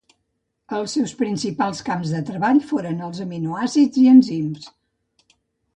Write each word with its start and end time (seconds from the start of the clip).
Els 0.77 0.95
seus 0.97 1.13
principals 1.19 1.83
camps 1.91 2.15
de 2.15 2.23
treball 2.31 2.63
foren 2.73 3.05
els 3.09 3.21
aminoàcids 3.27 4.05
i 4.07 4.11
enzims. 4.15 4.67